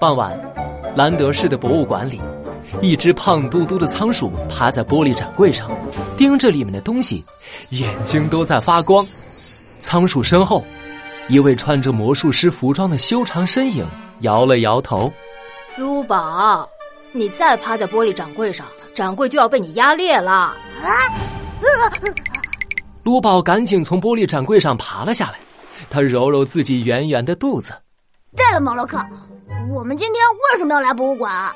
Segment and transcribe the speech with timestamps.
[0.00, 0.34] 傍晚，
[0.96, 2.18] 兰德市的博物馆里，
[2.80, 5.70] 一只胖嘟嘟的仓鼠趴在玻璃展柜上，
[6.16, 7.22] 盯着里面的东西，
[7.68, 9.06] 眼睛都在发光。
[9.78, 10.64] 仓鼠身后，
[11.28, 13.86] 一位穿着魔术师服装的修长身影
[14.20, 15.12] 摇了摇头
[15.76, 16.66] ：“卢宝，
[17.12, 20.32] 你再趴在玻璃展柜上，展柜就要被你压裂了！”
[20.82, 20.96] 啊！
[23.02, 25.38] 卢宝赶紧从玻璃展柜上爬了下来，
[25.90, 27.74] 他揉揉自己圆圆的肚子。
[28.34, 28.98] 对了，毛洛克。
[29.68, 31.52] 我们今天为什么要来博物馆？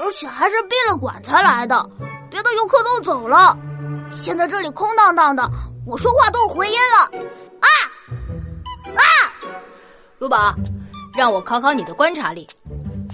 [0.00, 1.88] 而且还是闭了馆才来的，
[2.28, 3.56] 别的游客都走了，
[4.10, 5.48] 现在这里空荡荡的，
[5.86, 7.18] 我说话都有回音了。
[7.60, 7.68] 啊
[8.96, 9.02] 啊！
[10.18, 10.52] 卢宝，
[11.16, 12.46] 让我考考你的观察力。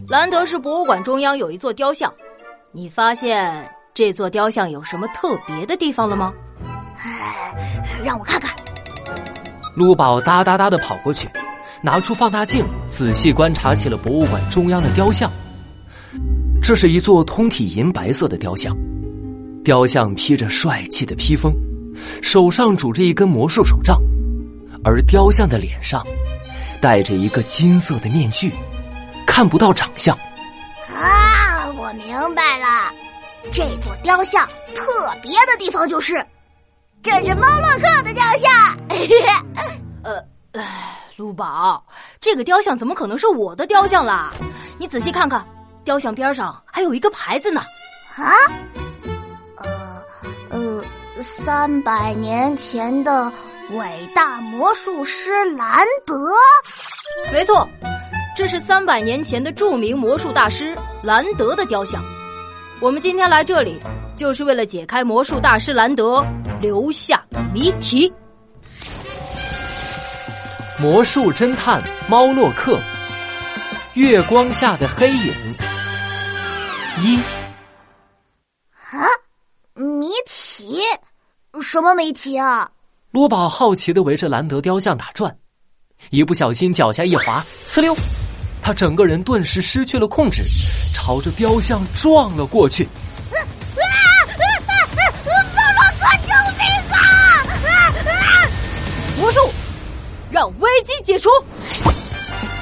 [0.09, 2.13] 兰德市博物馆中央有一座雕像，
[2.73, 6.33] 你发现这座雕像有什么特别的地方了吗？
[8.02, 8.51] 让我看看。
[9.77, 11.29] 卢宝哒哒哒的跑过去。
[11.82, 15.30] 拿出放大镜，仔细观察起了博物馆中央的雕像。
[16.62, 18.76] 这是一座通体银白色的雕像，
[19.64, 21.52] 雕像披着帅气的披风，
[22.23, 23.98] 手上拄着一根魔术手杖，
[24.84, 26.06] 而雕像的脸上
[26.80, 28.52] 戴着一个金色的面具，
[29.26, 30.14] 看不到长相。
[30.95, 32.92] 啊，我明白了，
[33.51, 34.84] 这座雕像特
[35.23, 36.23] 别的地方就是，
[37.02, 38.76] 这是猫洛克的雕像。
[40.04, 40.99] 呃，唉。
[41.21, 41.85] 卢宝，
[42.18, 44.32] 这个雕像怎么可能是我的雕像啦？
[44.79, 45.46] 你仔细看看，
[45.85, 47.60] 雕像边上还有一个牌子呢。
[48.16, 48.32] 啊？
[49.59, 50.02] 呃
[50.48, 50.82] 呃，
[51.21, 53.30] 三百年前的
[53.73, 56.15] 伟大魔术师兰德。
[57.30, 57.68] 没错，
[58.35, 62.02] 这是三百年前的著名魔术大师兰德的雕像。
[62.80, 63.79] 我们今天来这里，
[64.16, 66.25] 就是为了解开魔术大师兰德
[66.62, 68.10] 留下的谜题。
[70.81, 72.81] 魔术侦探猫洛克，
[73.92, 75.34] 月光下的黑影
[77.02, 77.18] 一
[78.90, 79.04] 啊，
[79.74, 80.80] 谜题？
[81.60, 82.70] 什么谜题啊？
[83.10, 85.36] 罗宝好奇的围着兰德雕像打转，
[86.08, 87.94] 一不小心脚下一滑，呲溜，
[88.62, 90.42] 他整个人顿时失去了控制，
[90.94, 92.88] 朝着雕像撞了过去。
[100.40, 101.28] 让危机解除！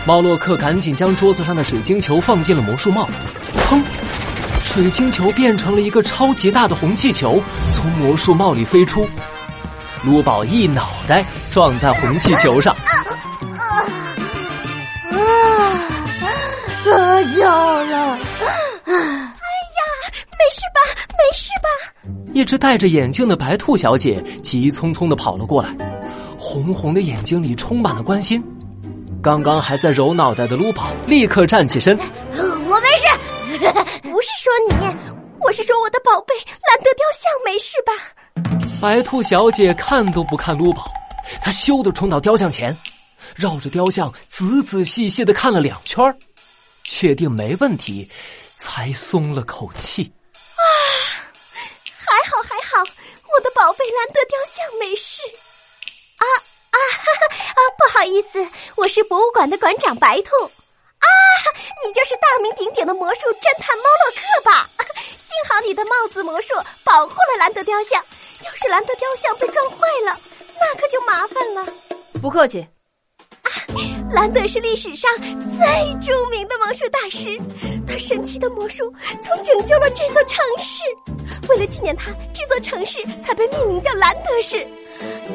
[0.04, 3.08] 猫洛克赶紧将桌子上的水晶球放进了魔术帽，
[3.56, 3.80] 砰！
[4.64, 7.40] 水晶球变成了一个超级大的红气球，
[7.72, 9.08] 从魔术帽里飞出。
[10.04, 13.86] 卢宝一脑袋撞在红气球上，啊！
[16.84, 18.18] 得救了！
[18.86, 19.80] 哎呀，
[20.36, 20.80] 没事吧？
[21.12, 21.68] 没事吧？
[22.34, 25.72] 一只戴着眼镜的白兔小姐急匆匆的跑了过来。
[26.38, 28.43] 红红的眼睛里充满了关心，
[29.21, 33.09] 刚刚还在揉脑袋的卢宝立刻站起身，我没事，
[34.09, 34.75] 不是说你，
[35.41, 37.93] 我是说我的宝贝兰德雕像没事吧？
[38.81, 40.88] 白兔小姐看都不看卢宝，
[41.43, 42.76] 她咻的冲到雕像前，
[43.34, 46.00] 绕着雕像仔仔细细的看了两圈，
[46.84, 48.09] 确定没问题，
[48.56, 50.12] 才松了口气。
[50.55, 50.62] 啊，
[51.82, 52.81] 还好还好，
[53.34, 55.22] 我的宝贝兰德雕像没事。
[57.58, 57.60] 啊！
[57.76, 58.46] 不好意思，
[58.76, 60.30] 我是博物馆的馆长白兔。
[60.44, 61.06] 啊，
[61.84, 64.70] 你就是大名鼎鼎的魔术侦探猫洛克吧？
[65.19, 66.54] 幸好你的帽子魔术
[66.84, 68.04] 保护了兰德雕像，
[68.44, 69.76] 要是兰德雕像被撞坏
[70.06, 70.19] 了，
[70.60, 71.66] 那可就麻烦了。
[72.22, 72.66] 不客气。
[73.42, 73.50] 啊，
[74.12, 77.36] 兰德是历史上最著名的魔术大师，
[77.86, 78.92] 他神奇的魔术
[79.22, 80.82] 曾拯救了这座城市。
[81.48, 84.66] 为了纪念他，这座城市才被命名叫兰德市。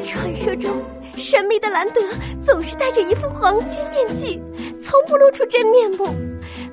[0.04, 0.84] 传说中，
[1.16, 2.00] 神秘的兰德
[2.44, 4.40] 总是戴着一副黄金面具，
[4.80, 6.06] 从不露出真面目。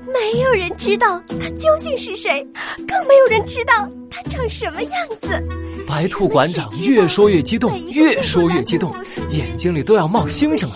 [0.06, 2.46] 没有人知道他究竟是谁，
[2.86, 5.42] 更没有人知道他长什么样子。
[5.86, 8.94] 白兔馆长越说越激动，越说越激动，
[9.30, 10.74] 眼睛里都要冒星星了。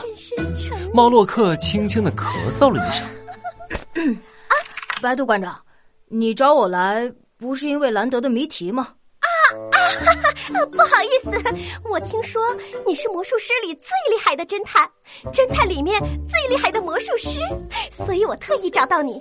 [0.95, 3.07] 猫洛克轻轻的咳嗽了一声。
[4.49, 4.55] 啊，
[5.03, 5.61] 白兔馆长，
[6.09, 8.89] 你找我来不是因为兰德的谜题吗？
[9.21, 9.27] 啊
[9.73, 9.76] 哈！
[10.71, 11.31] 不好意思，
[11.89, 12.43] 我听说
[12.87, 14.89] 你是魔术师里最厉害的侦探，
[15.33, 17.41] 侦探里面最厉害的魔术师，
[17.91, 19.21] 所以我特意找到你。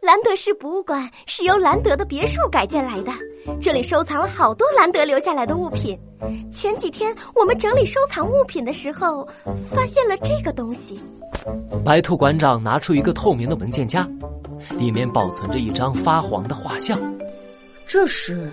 [0.00, 3.12] 兰德市博物馆是由兰德的别墅改建来的，
[3.60, 5.98] 这里收藏了好多兰德留下来的物品。
[6.52, 9.26] 前几天我们整理收藏物品的时候，
[9.74, 11.00] 发现了这个东西。
[11.84, 14.08] 白兔馆长拿出一个透明的文件夹，
[14.70, 17.00] 里面保存着一张发黄的画像，
[17.86, 18.48] 这是。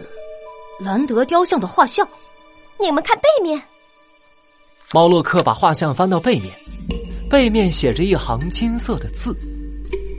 [0.79, 2.07] 兰德雕像的画像，
[2.79, 3.61] 你们看背面。
[4.91, 6.53] 猫洛克把画像翻到背面，
[7.29, 9.33] 背面写着一行金色的字：“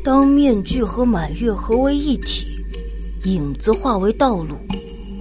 [0.02, 2.46] 当面具和满月合为一体，
[3.24, 4.56] 影子化为道路，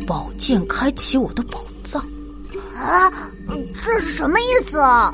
[0.07, 2.01] 宝剑开启我的宝藏。
[2.73, 3.11] 啊，
[3.83, 5.13] 这是什么意思啊？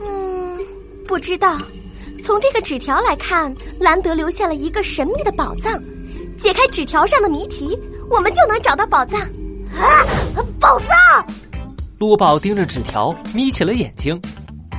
[0.00, 0.58] 嗯，
[1.06, 1.58] 不知道。
[2.22, 5.82] 从这个纸条来看，兰德留下了一个神秘的宝藏。
[6.36, 7.78] 解开纸条上的谜题，
[8.12, 9.18] 我们就能找到宝藏。
[9.20, 10.04] 啊，
[10.60, 11.26] 宝藏！
[11.98, 14.20] 陆宝盯着纸条，眯起了眼睛。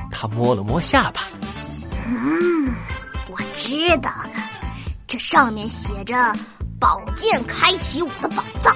[0.08, 1.22] 他摸了摸下巴。
[2.06, 2.72] 嗯，
[3.28, 4.30] 我知道了，
[5.08, 6.14] 这上面写着
[6.78, 8.72] “宝剑开启我的宝藏”，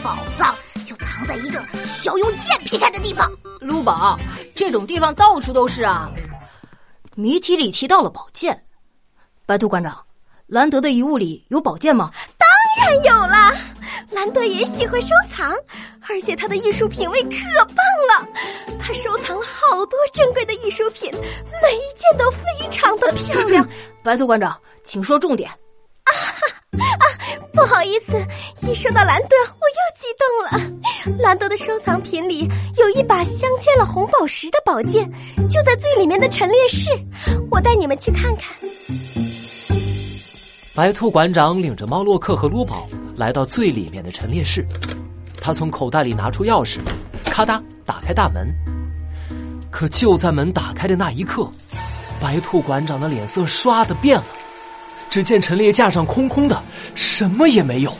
[0.00, 0.54] 宝藏
[0.86, 3.28] 就藏在一个需要用剑劈开的地方。
[3.60, 4.16] 陆宝，
[4.54, 6.08] 这种地方到处都是啊。
[7.16, 8.62] 谜题里提到了宝剑，
[9.44, 10.00] 白兔馆长，
[10.46, 12.12] 兰德的遗物里有宝剑吗？
[12.38, 13.52] 当然有了，
[14.10, 15.52] 兰德也喜欢收藏，
[16.08, 17.28] 而且他的艺术品味可
[17.66, 17.76] 棒
[18.08, 18.28] 了。
[18.80, 23.66] 他收藏了好多珍贵的艺术品，每一件都非常的漂亮。
[24.02, 25.48] 白兔馆长，请说重点。
[25.50, 26.10] 啊
[26.72, 27.04] 啊，
[27.52, 28.12] 不好意思，
[28.62, 31.18] 一说到兰德，我又激动了。
[31.18, 32.48] 兰德的收藏品里
[32.78, 35.08] 有一把镶嵌了红宝石的宝剑，
[35.48, 36.90] 就在最里面的陈列室，
[37.50, 38.56] 我带你们去看看。
[40.74, 44.66] 白兔馆长领着猫洛克和卢宝来到最里面的陈列室，
[45.38, 46.78] 他从口袋里拿出钥匙，
[47.26, 48.50] 咔嗒打开大门。
[49.70, 51.46] 可就在门打开的那一刻，
[52.22, 54.24] 白兔馆长的脸色唰的变了。
[55.10, 56.58] 只见陈列架上空空的，
[56.94, 57.92] 什么也没有。